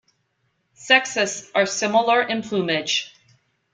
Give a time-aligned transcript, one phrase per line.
[0.73, 3.13] Sexes are similar in plumage.